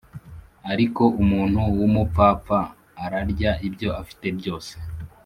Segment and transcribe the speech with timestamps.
[0.71, 2.59] ariko umuntu wumupfapfa
[3.03, 4.73] ararya ibyo afite byose